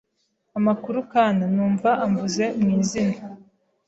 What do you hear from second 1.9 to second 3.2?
amvuze mu izina